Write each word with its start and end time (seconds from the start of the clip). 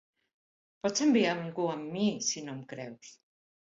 Pots 0.85 1.05
enviar 1.07 1.35
a 1.35 1.37
algú 1.43 1.69
amb 1.77 1.95
mi 1.99 2.11
si 2.33 2.47
no 2.49 2.59
em 2.61 2.69
creus! 2.77 3.19